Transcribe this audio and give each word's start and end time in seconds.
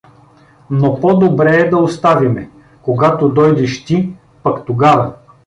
Но 0.69 0.99
по-добре 0.99 1.59
е 1.61 1.69
да 1.69 1.77
оставиме, 1.77 2.49
когато 2.81 3.29
дойдеш 3.29 3.85
ти, 3.85 4.13
пък 4.43 4.65
тогава. 4.65 5.13